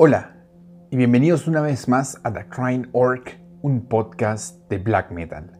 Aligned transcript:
Hola 0.00 0.36
y 0.90 0.96
bienvenidos 0.96 1.48
una 1.48 1.60
vez 1.60 1.88
más 1.88 2.20
a 2.22 2.32
The 2.32 2.46
Crying 2.48 2.88
Orc, 2.92 3.36
un 3.62 3.88
podcast 3.88 4.60
de 4.70 4.78
black 4.78 5.10
metal. 5.10 5.58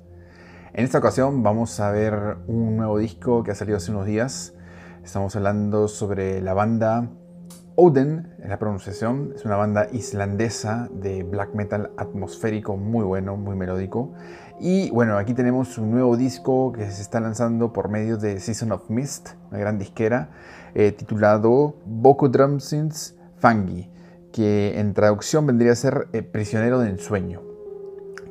En 0.73 0.85
esta 0.85 0.99
ocasión 0.99 1.43
vamos 1.43 1.81
a 1.81 1.91
ver 1.91 2.37
un 2.47 2.77
nuevo 2.77 2.99
disco 2.99 3.43
que 3.43 3.51
ha 3.51 3.57
salido 3.57 3.79
hace 3.79 3.91
unos 3.91 4.07
días. 4.07 4.55
Estamos 5.03 5.35
hablando 5.35 5.89
sobre 5.89 6.41
la 6.41 6.55
banda 6.55 7.11
Oden, 7.75 8.33
en 8.39 8.49
la 8.49 8.61
pronunciación. 8.61 9.33
Es 9.35 9.45
una 9.45 9.57
banda 9.57 9.89
islandesa 9.91 10.89
de 10.93 11.25
black 11.25 11.53
metal 11.55 11.91
atmosférico 11.97 12.77
muy 12.77 13.03
bueno, 13.05 13.37
muy 13.37 13.57
melódico. 13.57 14.13
Y 14.61 14.89
bueno, 14.91 15.19
aquí 15.19 15.35
tenemos 15.35 15.79
un 15.79 15.91
nuevo 15.91 16.17
disco 16.17 16.71
que 16.71 16.89
se 16.93 17.03
está 17.03 17.19
lanzando 17.19 17.73
por 17.73 17.89
medio 17.89 18.17
de 18.17 18.39
Season 18.39 18.71
of 18.71 18.89
Mist, 18.89 19.31
una 19.51 19.59
gran 19.59 19.81
disquera, 19.81 20.31
eh, 20.77 20.93
titulado 20.93 21.75
Boku 21.85 22.29
Drumsins 22.29 23.17
Fangi 23.39 23.98
que 24.39 24.79
en 24.79 24.95
traducción 24.95 25.49
vendría 25.49 25.73
a 25.73 25.75
ser 25.75 26.07
eh, 26.13 26.23
Prisionero 26.23 26.79
del 26.79 27.01
Sueño, 27.01 27.43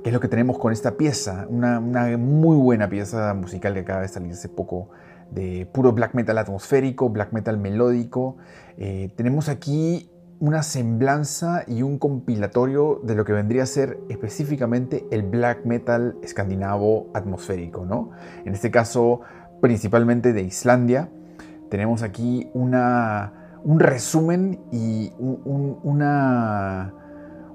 que 0.01 0.09
es 0.09 0.13
lo 0.13 0.21
que 0.21 0.29
tenemos 0.29 0.57
con 0.57 0.71
esta 0.71 0.95
pieza, 0.95 1.45
una, 1.49 1.81
muy 1.81 2.55
buena 2.55 2.87
pieza 2.87 3.33
musical 3.33 3.73
que 3.73 3.81
acaba 3.81 4.03
de 4.03 4.07
salir 4.07 4.31
hace 4.31 4.47
poco, 4.47 4.89
de 5.31 5.67
puro 5.73 5.91
black 5.91 6.13
metal 6.13 6.37
atmosférico, 6.37 7.09
black 7.09 7.33
metal 7.33 7.57
melódico. 7.57 8.37
Eh, 8.77 9.11
tenemos 9.17 9.49
aquí 9.49 10.09
una 10.39 10.63
semblanza 10.63 11.65
y 11.67 11.81
un 11.81 11.99
compilatorio 11.99 13.01
de 13.03 13.13
lo 13.13 13.25
que 13.25 13.33
vendría 13.33 13.63
a 13.63 13.65
ser 13.65 13.99
específicamente 14.07 15.05
el 15.11 15.23
black 15.23 15.65
metal 15.65 16.15
escandinavo 16.23 17.11
atmosférico, 17.15 17.85
¿no? 17.85 18.11
En 18.45 18.53
este 18.53 18.71
caso, 18.71 19.19
principalmente 19.59 20.31
de 20.31 20.43
Islandia. 20.43 21.09
Tenemos 21.69 22.01
aquí 22.01 22.49
una 22.53 23.46
un 23.63 23.79
resumen 23.79 24.59
y 24.71 25.11
una, 25.19 26.93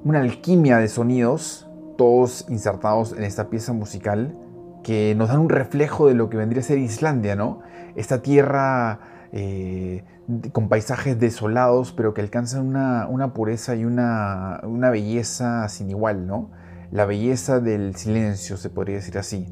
una 0.05 0.21
alquimia 0.21 0.79
de 0.79 0.89
sonidos, 0.89 1.69
todos 1.97 2.47
insertados 2.49 3.13
en 3.13 3.25
esta 3.25 3.49
pieza 3.49 3.73
musical, 3.73 4.37
que 4.83 5.15
nos 5.17 5.29
dan 5.29 5.41
un 5.41 5.49
reflejo 5.49 6.09
de 6.09 6.15
lo 6.15 6.29
que 6.29 6.37
vendría 6.37 6.61
a 6.61 6.65
ser 6.65 6.79
Islandia, 6.79 7.37
¿no? 7.37 7.61
Esta 7.95 8.23
tierra 8.23 9.01
eh, 9.33 10.05
con 10.53 10.69
paisajes 10.69 11.19
desolados, 11.19 11.93
pero 11.93 12.15
que 12.15 12.21
alcanzan 12.21 12.67
una, 12.67 13.33
pureza 13.35 13.75
y 13.75 13.85
una, 13.85 14.61
una, 14.65 14.91
belleza 14.91 15.69
sin 15.69 15.91
igual, 15.91 16.27
¿no? 16.27 16.51
La 16.91 17.07
belleza 17.07 17.61
del 17.61 17.97
silencio, 17.97 18.57
se 18.57 18.71
podría 18.71 18.97
decir 18.97 19.19
así. 19.19 19.47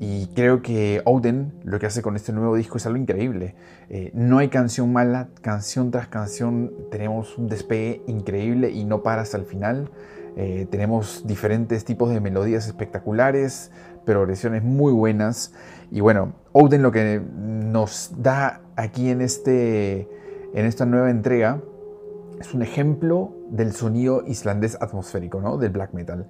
Y 0.00 0.28
creo 0.28 0.62
que 0.62 1.02
Oden 1.04 1.52
lo 1.64 1.78
que 1.80 1.86
hace 1.86 2.02
con 2.02 2.14
este 2.14 2.32
nuevo 2.32 2.54
disco 2.54 2.76
es 2.78 2.86
algo 2.86 2.98
increíble. 2.98 3.56
Eh, 3.88 4.10
no 4.14 4.38
hay 4.38 4.48
canción 4.48 4.92
mala, 4.92 5.28
canción 5.40 5.90
tras 5.90 6.06
canción 6.06 6.72
tenemos 6.90 7.36
un 7.36 7.48
despegue 7.48 8.02
increíble 8.06 8.70
y 8.70 8.84
no 8.84 9.02
para 9.02 9.22
hasta 9.22 9.36
el 9.36 9.44
final. 9.44 9.90
Eh, 10.36 10.68
tenemos 10.70 11.24
diferentes 11.26 11.84
tipos 11.84 12.10
de 12.10 12.20
melodías 12.20 12.66
espectaculares, 12.68 13.72
progresiones 14.04 14.62
muy 14.62 14.92
buenas. 14.92 15.52
Y 15.90 16.00
bueno, 16.00 16.34
Oden 16.52 16.82
lo 16.82 16.92
que 16.92 17.20
nos 17.20 18.12
da 18.18 18.60
aquí 18.76 19.10
en, 19.10 19.20
este, 19.20 20.08
en 20.54 20.64
esta 20.64 20.86
nueva 20.86 21.10
entrega 21.10 21.60
es 22.40 22.54
un 22.54 22.62
ejemplo 22.62 23.34
del 23.50 23.72
sonido 23.72 24.22
islandés 24.26 24.78
atmosférico, 24.80 25.40
¿no? 25.40 25.56
del 25.56 25.70
black 25.70 25.92
metal. 25.92 26.28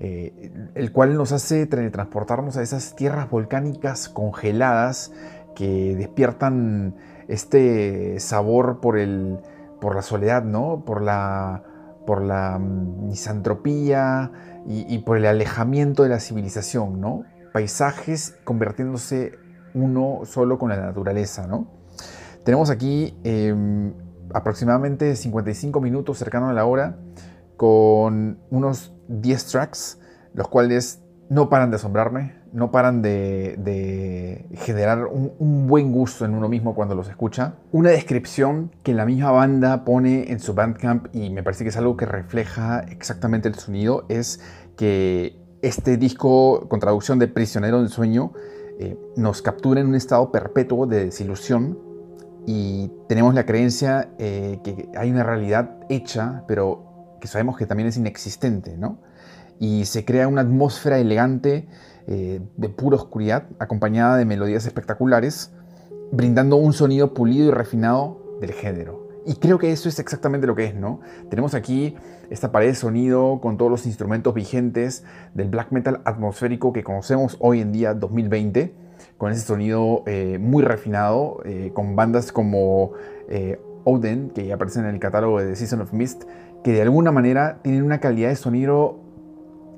Eh, 0.00 0.50
el 0.74 0.92
cual 0.92 1.14
nos 1.16 1.32
hace 1.32 1.66
transportarnos 1.66 2.56
a 2.56 2.62
esas 2.62 2.96
tierras 2.96 3.28
volcánicas 3.28 4.08
congeladas 4.08 5.12
que 5.54 5.94
despiertan 5.94 6.96
este 7.28 8.18
sabor 8.18 8.80
por, 8.80 8.98
el, 8.98 9.40
por 9.80 9.94
la 9.94 10.02
soledad, 10.02 10.42
¿no? 10.42 10.84
por, 10.86 11.02
la, 11.02 11.62
por 12.06 12.22
la 12.22 12.58
mm, 12.58 13.08
misantropía 13.08 14.32
y, 14.66 14.98
por 14.98 15.16
el 15.16 15.26
alejamiento 15.26 16.02
de 16.02 16.10
la 16.10 16.20
civilización, 16.20 17.00
¿no? 17.00 17.24
paisajes 17.52 18.36
convirtiéndose 18.44 19.32
uno 19.74 20.20
solo 20.24 20.58
con 20.58 20.70
la 20.70 20.76
naturaleza. 20.76 21.46
¿no? 21.46 21.66
Tenemos 22.44 22.70
aquí 22.70 23.18
em, 23.24 23.92
aproximadamente 24.34 25.16
55 25.16 25.80
minutos 25.80 26.18
cercano 26.18 26.48
a 26.48 26.52
la 26.52 26.64
hora 26.64 26.96
con 27.56 28.38
unos 28.50 28.92
10 29.08 29.46
tracks, 29.46 29.98
los 30.34 30.48
cuales 30.48 31.02
no 31.28 31.48
paran 31.48 31.70
de 31.70 31.76
asombrarme, 31.76 32.40
no 32.52 32.70
paran 32.70 33.02
de, 33.02 34.46
generar 34.54 35.06
un, 35.06 35.66
buen 35.66 35.92
gusto 35.92 36.24
en 36.24 36.34
uno 36.34 36.48
mismo 36.48 36.74
cuando 36.74 36.94
los 36.94 37.08
escucha. 37.08 37.54
Una 37.70 37.90
descripción 37.90 38.72
que 38.82 38.94
la 38.94 39.06
misma 39.06 39.30
banda 39.30 39.84
pone 39.84 40.32
en 40.32 40.40
su 40.40 40.54
Bandcamp 40.54 41.14
y 41.14 41.30
me 41.30 41.42
parece 41.42 41.64
que 41.64 41.70
es 41.70 41.76
algo 41.76 41.96
que 41.96 42.06
refleja 42.06 42.80
exactamente 42.80 43.48
el 43.48 43.54
sonido 43.54 44.06
es 44.08 44.40
que 44.76 45.38
este 45.62 45.96
disco 45.96 46.68
con 46.68 46.80
traducción 46.80 47.18
de 47.18 47.28
Prisionero 47.28 47.80
del 47.80 47.90
Sueño 47.90 48.32
eh, 48.80 48.98
nos 49.16 49.42
captura 49.42 49.80
en 49.80 49.86
un 49.86 49.94
estado 49.94 50.32
perpetuo 50.32 50.86
de 50.86 51.04
desilusión 51.04 51.89
y 52.46 52.90
tenemos 53.08 53.34
la 53.34 53.44
creencia 53.46 54.10
eh, 54.18 54.60
que 54.64 54.88
hay 54.96 55.10
una 55.10 55.22
realidad 55.22 55.76
hecha, 55.88 56.44
pero 56.48 57.16
que 57.20 57.28
sabemos 57.28 57.56
que 57.56 57.66
también 57.66 57.88
es 57.88 57.96
inexistente, 57.96 58.76
¿no? 58.76 58.98
Y 59.58 59.84
se 59.84 60.04
crea 60.04 60.26
una 60.26 60.40
atmósfera 60.40 60.98
elegante 60.98 61.68
eh, 62.06 62.40
de 62.56 62.68
pura 62.70 62.96
oscuridad, 62.96 63.44
acompañada 63.58 64.16
de 64.16 64.24
melodías 64.24 64.64
espectaculares, 64.66 65.52
brindando 66.12 66.56
un 66.56 66.72
sonido 66.72 67.14
pulido 67.14 67.48
y 67.48 67.50
refinado 67.50 68.38
del 68.40 68.52
género. 68.52 69.08
Y 69.26 69.34
creo 69.34 69.58
que 69.58 69.70
eso 69.70 69.88
es 69.88 69.98
exactamente 69.98 70.46
lo 70.46 70.54
que 70.54 70.64
es, 70.64 70.74
¿no? 70.74 71.00
Tenemos 71.28 71.54
aquí 71.54 71.94
esta 72.30 72.52
pared 72.52 72.68
de 72.68 72.74
sonido 72.74 73.40
con 73.42 73.58
todos 73.58 73.70
los 73.70 73.84
instrumentos 73.84 74.32
vigentes 74.32 75.04
del 75.34 75.48
black 75.48 75.72
metal 75.72 76.00
atmosférico 76.04 76.72
que 76.72 76.82
conocemos 76.82 77.36
hoy 77.38 77.60
en 77.60 77.70
día, 77.70 77.92
2020, 77.92 78.74
con 79.18 79.32
ese 79.32 79.42
sonido 79.42 80.02
eh, 80.06 80.38
muy 80.40 80.62
refinado, 80.62 81.40
eh, 81.44 81.70
con 81.74 81.96
bandas 81.96 82.32
como 82.32 82.92
Odin, 83.84 84.30
que 84.30 84.44
ya 84.46 84.56
aparecen 84.56 84.84
en 84.84 84.94
el 84.94 85.00
catálogo 85.00 85.40
de 85.40 85.54
Season 85.54 85.80
of 85.80 85.92
Mist, 85.92 86.24
que 86.64 86.72
de 86.72 86.82
alguna 86.82 87.12
manera 87.12 87.58
tienen 87.62 87.84
una 87.84 88.00
calidad 88.00 88.28
de 88.28 88.36
sonido 88.36 88.98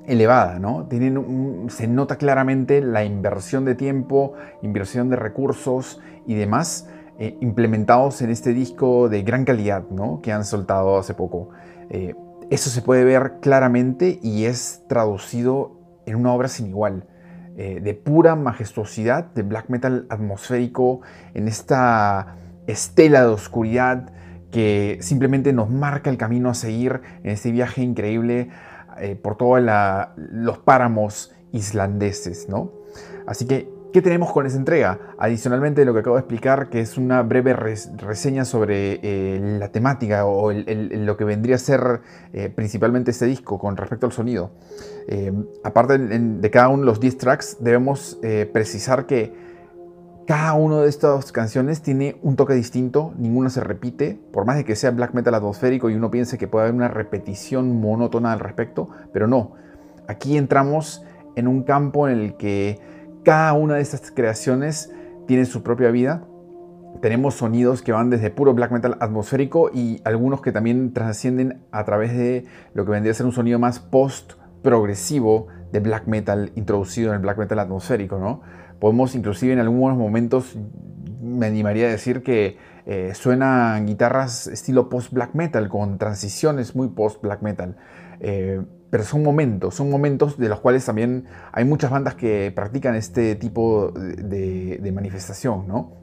elevada, 0.07 0.59
¿no? 0.59 0.87
Tienen 0.87 1.67
se 1.69 1.87
nota 1.87 2.17
claramente 2.17 2.81
la 2.81 3.03
inversión 3.03 3.65
de 3.65 3.75
tiempo, 3.75 4.33
inversión 4.61 5.09
de 5.09 5.15
recursos 5.15 6.01
y 6.25 6.35
demás 6.35 6.87
eh, 7.19 7.37
implementados 7.41 8.21
en 8.21 8.29
este 8.29 8.53
disco 8.53 9.07
de 9.07 9.23
gran 9.23 9.45
calidad, 9.45 9.83
¿no? 9.89 10.21
Que 10.21 10.31
han 10.31 10.45
soltado 10.45 10.97
hace 10.97 11.13
poco. 11.13 11.49
Eh, 11.89 12.15
eso 12.49 12.69
se 12.69 12.81
puede 12.81 13.03
ver 13.03 13.35
claramente 13.39 14.19
y 14.21 14.45
es 14.45 14.83
traducido 14.87 15.79
en 16.05 16.15
una 16.15 16.33
obra 16.33 16.47
sin 16.47 16.67
igual. 16.67 17.07
Eh, 17.55 17.81
de 17.83 17.93
pura 17.93 18.35
majestuosidad, 18.35 19.25
de 19.35 19.43
black 19.43 19.69
metal 19.69 20.07
atmosférico, 20.09 21.01
en 21.35 21.47
esta 21.47 22.35
estela 22.65 23.21
de 23.21 23.27
oscuridad 23.27 24.11
que 24.51 24.97
simplemente 25.01 25.53
nos 25.53 25.69
marca 25.69 26.09
el 26.09 26.17
camino 26.17 26.49
a 26.49 26.55
seguir 26.55 27.01
en 27.23 27.29
este 27.29 27.51
viaje 27.51 27.83
increíble 27.83 28.49
eh, 28.99 29.15
por 29.15 29.37
todos 29.37 29.61
los 30.17 30.57
páramos 30.59 31.35
islandeses, 31.51 32.49
¿no? 32.49 32.71
Así 33.27 33.45
que, 33.45 33.69
¿qué 33.93 34.01
tenemos 34.01 34.33
con 34.33 34.45
esa 34.45 34.57
entrega? 34.57 34.99
Adicionalmente, 35.17 35.85
lo 35.85 35.93
que 35.93 36.01
acabo 36.01 36.17
de 36.17 36.21
explicar, 36.21 36.69
que 36.69 36.81
es 36.81 36.97
una 36.97 37.21
breve 37.21 37.53
reseña 37.53 38.43
sobre 38.43 38.99
eh, 39.01 39.39
la 39.59 39.69
temática 39.71 40.25
o 40.25 40.51
lo 40.51 41.15
que 41.17 41.23
vendría 41.23 41.55
a 41.55 41.59
ser 41.59 42.01
eh, 42.33 42.49
principalmente 42.49 43.11
este 43.11 43.25
disco 43.25 43.57
con 43.57 43.77
respecto 43.77 44.05
al 44.05 44.11
sonido. 44.11 44.51
aparte 45.63 45.97
de 45.97 46.49
cada 46.49 46.69
uno 46.69 46.79
de 46.79 46.85
los 46.85 46.99
10 46.99 47.17
tracks, 47.17 47.57
debemos 47.59 48.19
precisar 48.51 49.05
que 49.05 49.33
cada 50.25 50.53
una 50.53 50.79
de 50.79 50.87
estas 50.87 51.33
canciones 51.33 51.81
tiene 51.81 52.17
un 52.21 52.37
toque 52.37 52.53
distinto, 52.53 53.13
ninguna 53.17 53.49
se 53.49 53.59
repite, 53.59 54.17
por 54.31 54.45
más 54.45 54.55
de 54.55 54.63
que 54.63 54.77
sea 54.77 54.91
black 54.91 55.13
metal 55.13 55.35
atmosférico 55.35 55.89
y 55.89 55.95
uno 55.95 56.09
piense 56.11 56.37
que 56.37 56.47
puede 56.47 56.63
haber 56.63 56.75
una 56.75 56.87
repetición 56.87 57.81
monótona 57.81 58.31
al 58.31 58.39
respecto, 58.39 58.87
pero 59.11 59.27
no. 59.27 59.51
Aquí 60.07 60.37
entramos 60.37 61.03
en 61.35 61.49
un 61.49 61.63
campo 61.63 62.07
en 62.07 62.19
el 62.19 62.37
que 62.37 62.79
cada 63.23 63.53
una 63.53 63.75
de 63.75 63.81
estas 63.81 64.11
creaciones 64.11 64.91
tiene 65.27 65.45
su 65.45 65.63
propia 65.63 65.91
vida. 65.91 66.25
Tenemos 67.01 67.35
sonidos 67.35 67.81
que 67.81 67.91
van 67.91 68.09
desde 68.09 68.29
puro 68.29 68.53
black 68.53 68.71
metal 68.71 68.97
atmosférico 68.99 69.71
y 69.73 70.01
algunos 70.05 70.41
que 70.41 70.51
también 70.51 70.93
trascienden 70.93 71.63
a 71.71 71.83
través 71.85 72.15
de 72.15 72.45
lo 72.73 72.85
que 72.85 72.91
vendría 72.91 73.11
a 73.11 73.15
ser 73.15 73.25
un 73.25 73.31
sonido 73.31 73.59
más 73.59 73.79
post 73.79 74.33
progresivo 74.61 75.47
de 75.71 75.79
black 75.79 76.07
metal 76.07 76.51
introducido 76.55 77.09
en 77.09 77.15
el 77.15 77.21
black 77.21 77.37
metal 77.37 77.59
atmosférico, 77.59 78.19
¿no? 78.19 78.41
Podemos 78.79 79.15
inclusive 79.15 79.53
en 79.53 79.59
algunos 79.59 79.97
momentos, 79.97 80.57
me 81.21 81.47
animaría 81.47 81.87
a 81.87 81.89
decir 81.89 82.21
que 82.21 82.57
eh, 82.85 83.13
suenan 83.15 83.85
guitarras 83.85 84.47
estilo 84.47 84.89
post-black 84.89 85.33
metal, 85.35 85.69
con 85.69 85.97
transiciones 85.97 86.75
muy 86.75 86.89
post-black 86.89 87.41
metal. 87.41 87.77
Eh, 88.19 88.61
pero 88.93 89.03
son 89.05 89.23
momentos, 89.23 89.73
son 89.73 89.89
momentos 89.89 90.37
de 90.37 90.47
los 90.49 90.59
cuales 90.59 90.85
también 90.85 91.25
hay 91.51 91.65
muchas 91.65 91.89
bandas 91.89 92.13
que 92.13 92.53
practican 92.55 92.93
este 92.93 93.33
tipo 93.33 93.89
de, 93.89 94.91
manifestación, 94.93 95.67
¿no? 95.67 95.93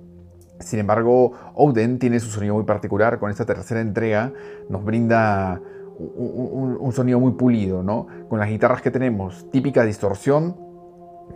Sin 0.59 0.81
embargo, 0.81 1.35
Oden 1.55 2.01
tiene 2.01 2.19
su 2.19 2.31
sonido 2.31 2.55
muy 2.55 2.65
particular. 2.65 3.21
Con 3.21 3.31
esta 3.31 3.47
tercera 3.47 3.81
entrega 3.81 4.33
nos 4.69 4.85
brinda 4.85 5.61
un, 6.01 6.91
sonido 6.93 7.21
muy 7.21 7.35
pulido, 7.35 7.85
¿no? 7.85 8.09
Con 8.29 8.41
las 8.41 8.49
guitarras 8.49 8.83
que 8.83 8.91
tenemos, 8.91 9.49
típica 9.53 9.85
distorsión, 9.85 10.57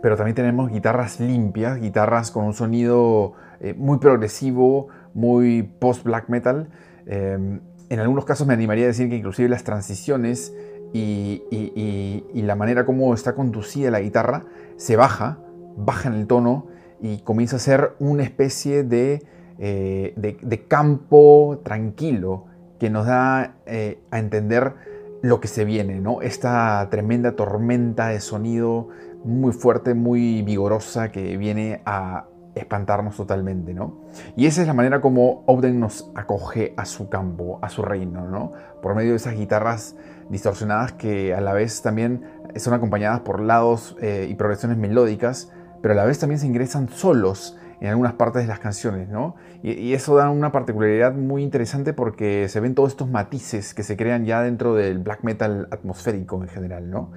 pero 0.01 0.17
también 0.17 0.35
tenemos 0.35 0.69
guitarras 0.69 1.21
limpias, 1.21 1.79
guitarras 1.79 2.31
con 2.31 2.43
un 2.43 2.53
sonido 2.53 3.31
eh, 3.61 3.73
muy 3.77 3.99
progresivo, 3.99 4.89
muy 5.13 5.63
post-black 5.63 6.27
metal. 6.27 6.67
Em, 7.05 7.61
en 7.89 7.99
algunos 7.99 8.25
casos 8.25 8.45
me 8.45 8.53
animaría 8.53 8.85
a 8.85 8.87
decir 8.87 9.09
que 9.09 9.15
inclusive 9.15 9.47
las 9.47 9.63
transiciones 9.63 10.53
y, 10.97 12.41
la 12.41 12.55
manera 12.55 12.85
como 12.85 13.13
está 13.13 13.33
conducida 13.33 13.89
la 13.91 14.01
guitarra 14.01 14.45
se 14.77 14.95
baja, 14.95 15.39
baja 15.77 16.09
en 16.09 16.15
el 16.15 16.27
tono 16.27 16.67
y 17.01 17.17
comienza 17.19 17.55
a 17.55 17.59
ser 17.59 17.95
una 17.99 18.23
especie 18.23 18.83
de, 18.83 19.23
eh, 19.57 20.13
de 20.15 20.67
campo 20.67 21.61
tranquilo 21.63 22.45
que 22.79 22.89
nos 22.89 23.05
da 23.07 23.55
eh, 23.65 23.99
a 24.11 24.19
entender 24.19 24.73
lo 25.21 25.39
que 25.39 25.47
se 25.47 25.65
viene, 25.65 25.99
¿no? 25.99 26.21
Esta 26.21 26.87
tremenda 26.91 27.35
tormenta 27.35 28.09
de 28.09 28.19
sonido 28.19 28.89
muy 29.23 29.53
fuerte, 29.53 29.95
muy 29.95 30.43
vigorosa 30.43 31.11
que 31.11 31.35
viene 31.37 31.81
a 31.85 32.25
espantarnos 32.53 33.17
totalmente, 33.17 33.73
¿no? 33.73 34.01
Y 34.35 34.45
esa 34.45 34.61
es 34.61 34.67
la 34.67 34.73
manera 34.73 35.01
como 35.01 35.43
Oden 35.47 35.79
nos 35.79 36.11
acoge 36.15 36.73
a 36.77 36.85
su 36.85 37.09
campo, 37.09 37.59
a 37.61 37.69
su 37.69 37.81
reino, 37.81 38.27
¿no? 38.29 38.51
Por 38.81 38.95
medio 38.95 39.11
de 39.11 39.17
esas 39.17 39.35
guitarras 39.35 39.95
distorsionadas 40.29 40.93
que 40.93 41.33
a 41.33 41.41
la 41.41 41.53
vez 41.53 41.81
también 41.81 42.23
son 42.55 42.73
acompañadas 42.73 43.21
por 43.21 43.39
lados 43.39 43.95
eh, 44.01 44.27
y 44.29 44.35
progresiones 44.35 44.77
melódicas, 44.77 45.51
pero 45.81 45.93
a 45.93 45.97
la 45.97 46.05
vez 46.05 46.19
también 46.19 46.39
se 46.39 46.47
ingresan 46.47 46.89
solos 46.89 47.57
en 47.81 47.89
algunas 47.89 48.13
partes 48.13 48.43
de 48.43 48.47
las 48.47 48.59
canciones, 48.59 49.09
¿no? 49.09 49.35
Y, 49.61 49.93
eso 49.93 50.15
da 50.15 50.29
una 50.29 50.51
particularidad 50.51 51.13
muy 51.13 51.43
interesante 51.43 51.93
porque 51.93 52.47
se 52.49 52.59
ven 52.59 52.73
todos 52.73 52.91
estos 52.91 53.09
matices 53.09 53.73
que 53.73 53.83
se 53.83 53.97
crean 53.97 54.25
ya 54.25 54.41
dentro 54.41 54.75
del 54.75 54.99
black 54.99 55.23
metal 55.23 55.67
atmosférico 55.71 56.41
en 56.41 56.47
general, 56.47 56.89
¿no? 56.89 57.11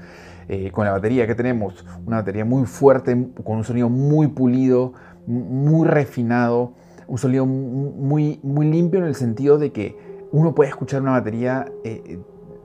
Eh, 0.48 0.70
con 0.70 0.86
la 0.86 0.92
batería 0.92 1.26
que 1.26 1.34
tenemos, 1.34 1.84
una 2.06 2.18
batería 2.18 2.44
muy 2.44 2.64
fuerte, 2.64 3.28
con 3.44 3.58
un 3.58 3.64
sonido 3.64 3.88
muy 3.88 4.28
pulido, 4.28 4.94
muy 5.26 5.86
refinado, 5.86 6.72
un 7.06 7.18
sonido 7.18 7.46
muy, 7.46 8.40
muy 8.42 8.66
limpio 8.66 9.00
en 9.00 9.06
el 9.06 9.14
sentido 9.14 9.58
de 9.58 9.72
que 9.72 9.96
uno 10.32 10.54
puede 10.54 10.70
escuchar 10.70 11.02
una 11.02 11.12
batería 11.12 11.66
eh, 11.84 12.18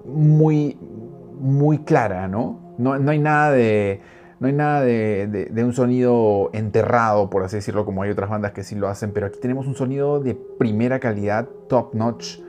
muy, 0.05 0.77
muy 1.39 1.79
clara, 1.79 2.27
¿no? 2.27 2.59
No, 2.77 2.97
no 2.97 3.11
hay 3.11 3.19
nada 3.19 3.51
de 3.51 4.01
no 4.43 4.47
hay 4.47 4.53
nada 4.53 4.81
de, 4.81 5.63
un 5.63 5.71
sonido 5.71 6.49
enterrado, 6.51 7.29
por 7.29 7.43
así 7.43 7.55
decirlo, 7.55 7.85
como 7.85 8.03
hay 8.03 8.09
otras 8.09 8.29
bandas 8.29 8.51
que 8.51 8.65
sí 8.65 8.75
lo 8.75 8.89
hacen, 8.89 9.13
pero 9.13 9.27
aquí 9.27 9.39
tenemos 9.39 9.67
un 9.67 9.75
sonido 9.75 10.19
de 10.19 10.35
primera 10.35 10.99
calidad, 10.99 11.47
top 11.69 11.93
notch, 11.93 12.39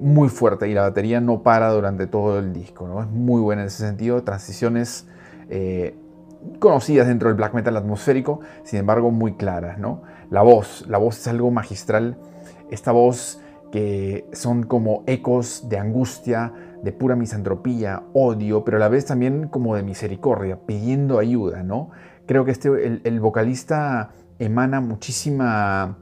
muy 0.00 0.30
fuerte 0.30 0.66
y 0.70 0.72
la 0.72 0.80
batería 0.80 1.20
no 1.20 1.42
para 1.42 1.68
durante 1.68 2.06
todo 2.06 2.38
el 2.38 2.54
disco, 2.54 2.88
¿no? 2.88 3.02
Es 3.02 3.08
muy 3.08 3.42
buena 3.42 3.60
en 3.60 3.68
ese 3.68 3.86
sentido, 3.86 4.22
transiciones 4.22 5.06
eh, 5.50 5.94
conocidas 6.58 7.06
dentro 7.06 7.28
del 7.28 7.36
black 7.36 7.52
metal 7.52 7.76
atmosférico, 7.76 8.40
sin 8.62 8.78
embargo 8.78 9.10
muy 9.10 9.34
claras, 9.34 9.78
¿no? 9.78 10.00
La 10.30 10.40
voz, 10.40 10.86
la 10.88 10.96
voz 10.96 11.18
es 11.18 11.28
algo 11.28 11.50
magistral, 11.50 12.16
esta 12.70 12.92
voz 12.92 13.42
que 13.72 14.28
son 14.32 14.64
como 14.64 15.02
ecos 15.06 15.68
de 15.68 15.78
angustia, 15.78 16.52
de 16.82 16.92
pura 16.92 17.16
misantropía, 17.16 18.02
odio, 18.12 18.64
pero 18.64 18.76
a 18.76 18.80
la 18.80 18.88
vez 18.88 19.06
también 19.06 19.48
como 19.48 19.74
de 19.74 19.82
misericordia, 19.82 20.60
pidiendo 20.66 21.18
ayuda, 21.18 21.62
¿no? 21.62 21.90
Creo 22.26 22.44
que 22.44 22.50
este, 22.50 23.00
el, 23.02 23.20
vocalista 23.20 24.10
emana 24.38 24.80
muchísima 24.80 25.98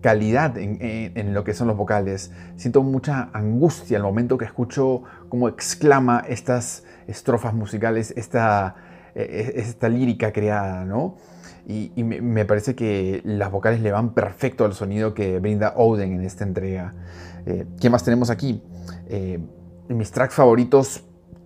calidad 0.00 0.56
en, 0.56 1.34
lo 1.34 1.44
que 1.44 1.54
son 1.54 1.66
los 1.66 1.76
vocales. 1.76 2.32
Siento 2.56 2.82
mucha 2.82 3.30
angustia 3.32 3.96
al 3.96 4.04
momento 4.04 4.38
que 4.38 4.44
escucho 4.44 5.02
cómo 5.28 5.48
exclama 5.48 6.24
estas 6.28 6.84
estrofas 7.08 7.52
musicales, 7.52 8.14
esta, 8.16 8.76
e, 9.14 9.22
e, 9.22 9.60
esta 9.60 9.88
lírica 9.88 10.32
creada, 10.32 10.84
¿no? 10.84 11.16
Y, 11.66 12.02
me, 12.02 12.44
parece 12.44 12.74
que 12.74 13.22
las 13.24 13.50
vocales 13.50 13.80
le 13.80 13.92
van 13.92 14.14
perfecto 14.14 14.64
al 14.64 14.74
sonido 14.74 15.14
que 15.14 15.38
brinda 15.38 15.74
Oden 15.76 16.12
en 16.12 16.22
esta 16.22 16.44
entrega. 16.44 16.92
Eh, 17.46 17.66
¿Qué 17.80 17.88
más 17.88 18.04
tenemos 18.04 18.30
aquí? 18.30 18.62
Eh, 19.08 19.38
mis 19.88 20.10
tracks 20.10 20.34
favoritos 20.34 21.04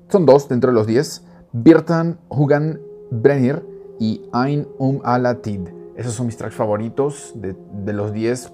son 0.08 0.24
dos 0.24 0.48
dentro 0.48 0.70
de 0.70 0.74
los 0.74 0.86
10. 0.86 1.22
Birtan, 1.52 2.18
Hugan, 2.28 2.80
Brenir 3.10 3.62
y 3.98 4.22
Ein 4.32 4.66
Um 4.78 5.00
Alatid. 5.04 5.68
Esos 5.96 6.14
son 6.14 6.26
mis 6.26 6.36
tracks 6.36 6.54
favoritos 6.54 7.34
de, 7.36 7.92
los 7.92 8.12
10. 8.12 8.52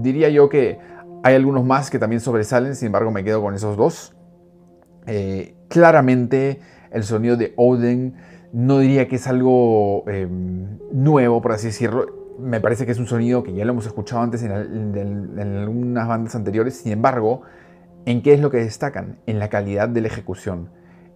Diría 0.00 0.28
yo 0.28 0.48
que 0.48 0.78
hay 1.22 1.34
algunos 1.34 1.64
más 1.64 1.90
que 1.90 1.98
también 1.98 2.20
sobresalen, 2.20 2.74
sin 2.76 2.86
embargo 2.86 3.10
me 3.10 3.24
quedo 3.24 3.42
con 3.42 3.54
esos 3.54 3.76
dos. 3.76 4.14
Eh, 5.06 5.56
claramente 5.68 6.60
el 6.90 7.04
sonido 7.04 7.36
de 7.36 7.52
Odin 7.56 8.14
no 8.54 8.78
diría 8.78 9.06
que 9.08 9.16
es 9.16 9.26
algo 9.26 10.08
em, 10.08 10.78
nuevo, 10.92 11.42
por 11.42 11.52
así 11.52 11.66
decirlo. 11.66 12.06
Me 12.38 12.60
parece 12.60 12.86
que 12.86 12.92
es 12.92 12.98
un 12.98 13.06
sonido 13.06 13.42
que 13.42 13.52
ya 13.52 13.64
lo 13.64 13.72
hemos 13.72 13.86
escuchado 13.86 14.22
antes 14.22 14.42
en 14.42 14.50
algunas 14.52 16.08
bandas 16.08 16.34
anteriores. 16.34 16.76
Sin 16.76 16.92
embargo, 16.92 17.42
¿En 18.06 18.20
qué 18.20 18.34
es 18.34 18.40
lo 18.40 18.50
que 18.50 18.58
destacan? 18.58 19.18
En 19.26 19.38
la 19.38 19.48
calidad 19.48 19.88
de 19.88 20.02
la 20.02 20.08
ejecución 20.08 20.68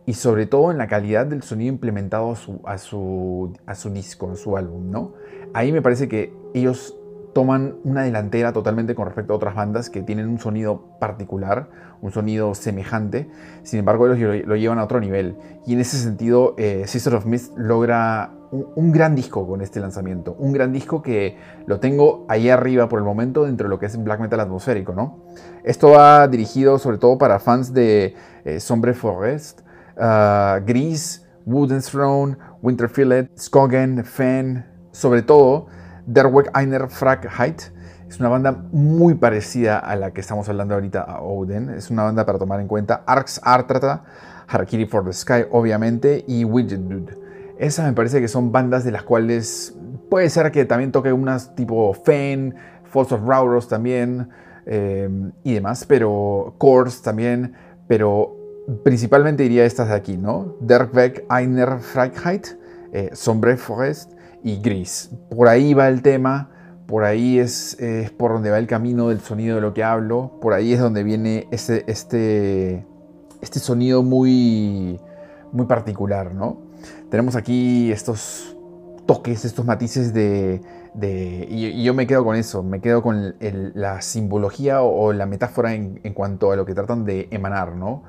y 0.07 0.15
sobre 0.15 0.47
todo 0.47 0.71
en 0.71 0.79
la 0.79 0.87
calidad 0.87 1.27
del 1.27 1.43
sonido 1.43 1.71
implementado 1.71 2.33
a 2.33 2.37
su, 2.37 2.61
a 2.65 2.79
su, 2.79 3.53
a 3.67 3.75
su 3.75 3.91
disco, 3.91 4.31
a 4.31 4.37
su 4.37 4.57
álbum, 4.57 4.91
¿no? 4.91 5.13
Ahí 5.53 5.71
me 5.71 5.83
parece 5.83 6.09
que 6.09 6.33
ellos 6.55 6.99
toman 7.39 7.77
una 7.85 8.03
delantera 8.03 8.53
totalmente 8.53 8.97
con 8.97 9.07
respecto 9.07 9.33
a 9.33 9.37
otras 9.37 9.55
bandas 9.55 9.91
que 9.91 10.03
tienen 10.03 10.27
un 10.27 10.41
sonido 10.41 10.99
particular, 10.99 11.69
un 12.03 12.11
sonido 12.11 12.53
semejante, 12.57 13.31
sin 13.63 13.79
embargo 13.79 14.13
ellos 14.13 14.45
lo, 14.45 14.57
llevan 14.57 14.81
a 14.81 14.83
otro 14.83 14.99
nivel. 14.99 15.37
Y 15.65 15.75
en 15.75 15.79
ese 15.79 15.99
sentido, 15.99 16.57
eh, 16.59 16.83
Sister 16.89 17.15
of 17.15 17.27
Mist 17.27 17.57
logra 17.57 18.33
un, 18.51 18.91
gran 18.91 19.15
disco 19.15 19.47
con 19.47 19.61
este 19.61 19.79
lanzamiento, 19.79 20.35
un 20.37 20.53
gran 20.53 20.73
disco 20.73 21.01
que 21.01 21.37
lo 21.67 21.79
tengo 21.79 22.27
ahí 22.29 22.51
arriba 22.51 22.89
por 22.89 22.99
el 22.99 23.05
momento 23.05 23.45
dentro 23.45 23.69
de 23.69 23.71
lo 23.71 23.79
que 23.79 23.87
es 23.87 24.03
black 24.03 24.19
metal 24.19 24.41
atmosférico, 24.41 24.93
¿no? 24.93 25.19
Esto 25.63 25.91
va 25.91 26.27
dirigido 26.27 26.81
sobre 26.81 26.99
todo 26.99 27.19
para 27.19 27.39
fans 27.39 27.73
de 27.73 28.17
eh, 28.45 28.59
Sombre 28.59 28.95
Forest, 28.95 29.61
uh, 29.97 30.61
Gris, 30.67 31.25
Wooden 31.47 31.83
Throne, 31.83 32.37
Winterfillet, 32.63 33.31
Skogen, 33.39 34.05
Fen, 34.05 34.67
sobre 34.91 35.23
todo 35.23 35.69
Derweg 36.09 36.51
Einer 36.55 36.89
Height. 36.89 37.63
Es 38.09 38.19
una 38.19 38.31
banda 38.31 38.65
muy 38.73 39.15
parecida 39.15 39.79
a 39.79 39.95
la 39.95 40.13
que 40.13 40.23
estamos 40.23 40.49
hablando 40.49 40.75
ahorita, 40.75 41.03
a 41.03 41.21
Odin. 41.21 41.69
Es 41.69 41.91
una 41.91 42.05
banda 42.05 42.25
para 42.25 42.39
tomar 42.39 42.61
en 42.61 42.67
cuenta. 42.67 43.03
Arx 43.07 43.39
Artrata, 43.45 44.05
Harakiri 44.47 44.87
for 44.87 45.05
the 45.05 45.13
Sky, 45.13 45.45
obviamente, 45.51 46.25
y 46.27 46.45
Widget 46.45 46.81
Dude. 46.81 47.15
Esas 47.59 47.87
me 47.87 47.93
parece 47.93 48.23
que 48.23 48.29
son 48.29 48.51
bandas 48.51 48.85
de 48.85 48.93
las 48.93 49.03
cuales 49.03 49.77
puede 50.09 50.31
ser 50.31 50.51
que 50.51 50.65
también 50.65 50.93
toque 50.93 51.13
unas 51.13 51.55
tipo 51.55 51.93
Fen, 51.93 52.55
Falls 52.85 53.13
of 53.13 53.27
Rauros 53.27 53.69
también, 53.69 54.31
eh, 54.65 55.11
y 55.45 55.53
demás, 55.53 55.85
pero 55.87 56.55
Course 56.57 57.03
también, 57.03 57.53
pero 57.87 58.35
principalmente 58.83 59.43
diría 59.43 59.67
estas 59.67 59.89
de 59.89 59.95
aquí, 59.95 60.17
¿no? 60.17 60.57
Derweg 60.61 61.27
Einer 61.31 61.81
Freiheit, 61.81 62.47
eh, 62.93 63.11
Sombre 63.13 63.59
Forest 63.59 64.13
y 64.43 64.61
gris. 64.61 65.11
Por 65.31 65.49
ahí 65.49 65.75
va 65.75 65.89
el 65.89 66.03
tema, 66.03 66.51
por 66.87 67.05
ahí 67.05 67.39
es, 67.39 67.77
por 68.17 68.33
donde 68.33 68.51
va 68.51 68.59
el 68.59 68.67
camino 68.67 69.09
del 69.09 69.21
sonido 69.21 69.57
de 69.57 69.61
lo 69.61 69.75
que 69.75 69.85
hablo, 69.85 70.39
por 70.41 70.55
ahí 70.55 70.73
es 70.73 70.81
donde 70.81 71.03
viene 71.03 71.47
este, 71.51 71.85
este, 71.91 72.87
este 73.43 73.59
sonido 73.61 74.03
muy, 74.03 74.99
muy 75.53 75.67
particular, 75.67 76.35
¿no? 76.35 76.63
Tenemos 77.11 77.37
aquí 77.37 77.93
estos 77.93 78.57
toques, 79.07 79.45
estos 79.45 79.65
matices 79.65 80.13
de... 80.13 80.61
y, 81.51 81.83
yo 81.83 81.95
me 81.95 82.07
quedo 82.07 82.25
con 82.25 82.37
eso, 82.37 82.63
me 82.63 82.81
quedo 82.81 83.03
con 83.03 83.35
la 83.41 84.01
simbología 84.01 84.83
o, 84.83 85.13
la 85.13 85.27
metáfora 85.27 85.75
en, 85.75 86.01
en, 86.05 86.15
cuanto 86.15 86.53
a 86.53 86.57
lo 86.57 86.65
que 86.65 86.75
tratan 86.75 87.05
de 87.05 87.29
emanar, 87.31 87.75
¿no? 87.75 88.05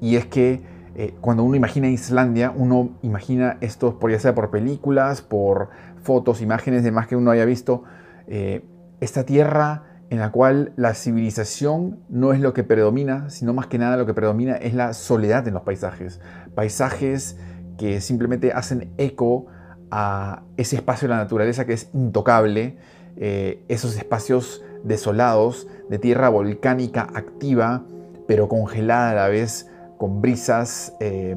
Y 0.00 0.16
es 0.16 0.26
que 0.26 0.62
eh, 0.98 1.14
cuando 1.20 1.44
uno 1.44 1.54
imagina 1.56 1.88
Islandia, 1.88 2.54
uno 2.56 2.96
imagina 3.02 3.58
esto, 3.60 3.98
por 3.98 4.10
ya 4.10 4.18
sea 4.18 4.34
por 4.34 4.50
películas, 4.50 5.20
por 5.20 5.68
fotos, 6.02 6.40
imágenes, 6.40 6.84
demás 6.84 7.06
que 7.06 7.16
uno 7.16 7.30
haya 7.30 7.44
visto, 7.44 7.84
eh, 8.26 8.64
esta 9.00 9.24
tierra 9.24 9.82
en 10.08 10.20
la 10.20 10.30
cual 10.30 10.72
la 10.76 10.94
civilización 10.94 11.98
no 12.08 12.32
es 12.32 12.40
lo 12.40 12.54
que 12.54 12.64
predomina, 12.64 13.28
sino 13.28 13.52
más 13.52 13.66
que 13.66 13.76
nada 13.76 13.98
lo 13.98 14.06
que 14.06 14.14
predomina 14.14 14.56
es 14.56 14.72
la 14.72 14.94
soledad 14.94 15.46
en 15.46 15.52
los 15.52 15.64
paisajes. 15.64 16.18
Paisajes 16.54 17.36
que 17.76 18.00
simplemente 18.00 18.52
hacen 18.52 18.90
eco 18.96 19.48
a 19.90 20.44
ese 20.56 20.76
espacio 20.76 21.08
de 21.08 21.14
la 21.14 21.20
naturaleza 21.20 21.66
que 21.66 21.74
es 21.74 21.90
intocable, 21.92 22.78
eh, 23.18 23.62
esos 23.68 23.98
espacios 23.98 24.64
desolados, 24.82 25.68
de 25.90 25.98
tierra 25.98 26.30
volcánica 26.30 27.06
activa, 27.14 27.84
pero 28.26 28.48
congelada 28.48 29.10
a 29.10 29.14
la 29.14 29.28
vez 29.28 29.68
con 29.98 30.20
brisas 30.20 30.94
eh, 31.00 31.36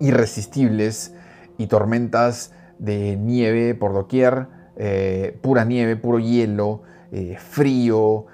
irresistibles 0.00 1.14
y 1.58 1.66
tormentas 1.66 2.52
de 2.78 3.16
nieve 3.16 3.74
por 3.74 3.92
doquier, 3.92 4.46
eh, 4.76 5.38
pura 5.42 5.64
nieve, 5.64 5.96
puro 5.96 6.18
hielo, 6.18 6.82
eh, 7.12 7.36
frío, 7.38 8.26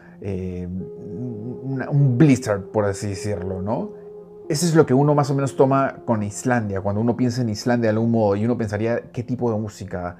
un 1.88 2.16
blizzard, 2.16 2.62
por 2.72 2.84
así 2.84 3.08
decirlo, 3.08 3.62
¿no? 3.62 3.90
eso 4.48 4.64
es 4.64 4.74
lo 4.74 4.86
que 4.86 4.94
uno 4.94 5.14
más 5.14 5.30
o 5.30 5.34
menos 5.34 5.56
toma 5.56 5.96
con 6.04 6.22
Islandia. 6.22 6.80
Cuando 6.80 7.00
uno 7.00 7.16
piensa 7.16 7.42
en 7.42 7.48
Islandia 7.48 7.90
de 7.90 7.96
algún 7.96 8.12
modo 8.12 8.36
y 8.36 8.44
uno 8.44 8.56
pensaría 8.56 9.10
qué 9.12 9.22
tipo 9.22 9.52
de 9.52 9.58
música. 9.58 10.16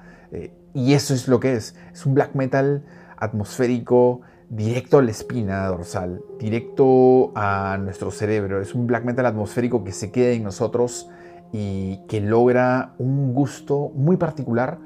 Y 0.73 0.93
eso 0.93 1.13
es 1.13 1.27
lo 1.27 1.39
que 1.39 1.53
es. 1.55 1.75
Es 1.91 2.05
un 2.05 2.13
black 2.13 2.35
metal 2.35 2.83
atmosférico, 3.17 4.21
directo 4.49 4.99
a 4.99 5.01
la 5.01 5.11
espina 5.11 5.67
dorsal, 5.67 6.21
directo 6.39 7.31
a 7.35 7.77
nuestro 7.81 8.11
cerebro. 8.11 8.61
Es 8.61 8.73
un 8.73 8.87
black 8.87 9.03
metal 9.03 9.25
atmosférico 9.25 9.83
que 9.83 9.91
se 9.91 10.11
queda 10.11 10.31
en 10.31 10.43
nosotros 10.43 11.09
y 11.51 12.05
que 12.07 12.21
logra 12.21 12.93
un 12.97 13.33
gusto 13.33 13.91
muy 13.95 14.17
particular 14.17 14.79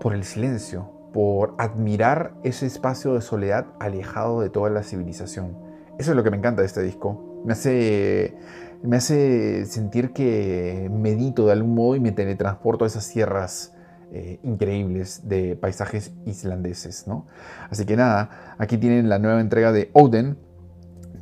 por 0.00 0.14
el 0.14 0.24
silencio, 0.24 0.90
por 1.12 1.54
admirar 1.58 2.34
ese 2.42 2.66
espacio 2.66 3.14
de 3.14 3.20
soledad 3.20 3.66
alejado 3.78 4.40
de 4.40 4.50
toda 4.50 4.70
la 4.70 4.82
civilización. 4.82 5.56
Eso 5.98 6.10
es 6.10 6.16
lo 6.16 6.24
que 6.24 6.30
me 6.30 6.36
encanta 6.36 6.62
de 6.62 6.66
este 6.66 6.82
disco. 6.82 7.42
Me 7.44 7.52
hace, 7.52 8.36
me 8.82 8.96
hace 8.96 9.66
sentir 9.66 10.12
que 10.12 10.90
medito 10.92 11.46
de 11.46 11.52
algún 11.52 11.74
modo 11.74 11.94
y 11.94 12.00
me 12.00 12.10
teletransporto 12.10 12.84
a 12.84 12.88
esas 12.88 13.08
tierras 13.08 13.73
eh, 14.12 14.38
increíbles 14.42 15.28
de 15.28 15.56
paisajes 15.56 16.12
islandeses. 16.26 17.06
¿no? 17.06 17.26
Así 17.70 17.84
que 17.84 17.96
nada, 17.96 18.56
aquí 18.58 18.78
tienen 18.78 19.08
la 19.08 19.18
nueva 19.18 19.40
entrega 19.40 19.72
de 19.72 19.90
Oden, 19.92 20.38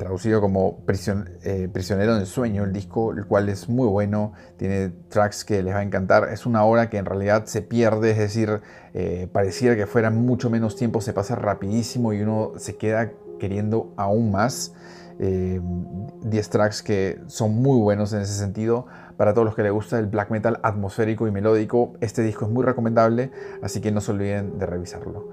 traducido 0.03 0.41
como 0.41 0.83
eh, 1.45 1.69
Prisionero 1.73 2.17
del 2.17 2.27
Sueño, 2.27 2.65
el 2.65 2.73
disco, 2.73 3.13
el 3.13 3.27
cual 3.27 3.49
es 3.49 3.69
muy 3.69 3.87
bueno, 3.87 4.33
tiene 4.57 4.91
tracks 5.09 5.45
que 5.45 5.63
les 5.63 5.75
va 5.75 5.79
a 5.79 5.83
encantar, 5.83 6.29
es 6.33 6.45
una 6.45 6.65
hora 6.65 6.91
que 6.91 6.99
en 6.99 7.05
realidad 7.05 7.45
se 7.47 7.63
pierde, 7.63 8.11
es 8.11 8.19
decir, 8.19 8.63
eh, 8.95 9.29
pareciera 9.33 9.77
que 9.77 9.87
fuera 9.87 10.11
mucho 10.11 10.51
menos 10.51 10.77
tiempo, 10.77 11.01
se 11.01 11.13
pasa 11.13 11.37
rapidísimo 11.37 12.13
y 12.13 12.21
uno 12.21 12.53
se 12.57 12.77
queda 12.77 13.13
queriendo 13.39 13.93
aún 13.97 14.31
más. 14.33 14.73
10 15.19 16.47
eh, 16.47 16.51
tracks 16.51 16.83
que 16.83 17.21
son 17.27 17.55
muy 17.55 17.81
buenos 17.81 18.13
en 18.13 18.23
ese 18.23 18.35
sentido. 18.35 18.87
Para 19.17 19.35
todos 19.35 19.45
los 19.45 19.55
que 19.55 19.63
les 19.63 19.73
gusta 19.73 19.99
el 19.99 20.07
black 20.07 20.31
metal 20.31 20.59
atmosférico 20.63 21.27
y 21.29 21.31
melódico, 21.31 21.93
este 22.01 22.23
disco 22.23 22.47
es 22.47 22.51
muy 22.51 22.65
recomendable, 22.65 23.31
así 23.63 23.81
que 23.81 23.93
no 23.93 24.01
se 24.01 24.13
olviden 24.13 24.59
de 24.59 24.67
revisarlo. 24.67 25.29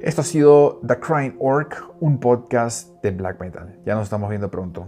Esto 0.00 0.20
ha 0.20 0.24
sido 0.24 0.80
The 0.86 1.00
Crying 1.00 1.36
Orc, 1.40 1.82
un 2.00 2.20
podcast 2.20 3.02
de 3.02 3.10
black 3.10 3.40
metal. 3.40 3.78
Ya 3.84 3.94
nos 3.96 4.04
estamos 4.04 4.30
viendo 4.30 4.50
pronto. 4.50 4.86